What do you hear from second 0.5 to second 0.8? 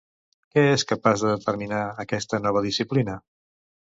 Què